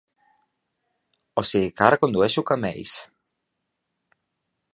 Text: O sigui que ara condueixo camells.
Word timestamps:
O 1.39 1.43
sigui 1.49 1.69
que 1.77 1.85
ara 1.89 2.01
condueixo 2.05 2.47
camells. 2.49 2.95